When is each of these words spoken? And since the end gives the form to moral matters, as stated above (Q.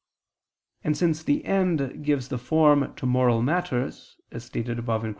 And 0.83 0.97
since 0.97 1.21
the 1.21 1.45
end 1.45 2.03
gives 2.03 2.29
the 2.29 2.39
form 2.39 2.95
to 2.95 3.05
moral 3.05 3.43
matters, 3.43 4.17
as 4.31 4.43
stated 4.45 4.79
above 4.79 5.03
(Q. 5.03 5.09